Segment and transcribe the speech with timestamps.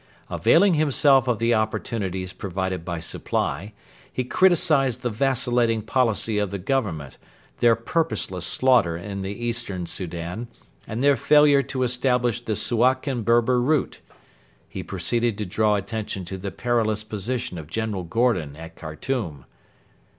[0.31, 3.71] Availing himself of the opportunities provided by Supply,
[4.11, 7.19] he criticised the vacillating policy of the Government,
[7.59, 10.47] their purposeless slaughter in the Eastern Soudan,
[10.87, 13.99] and their failure to establish the Suakin Berber route.
[14.67, 19.45] He proceeded to draw attention to the perilous position of General Gordon at Khartoum.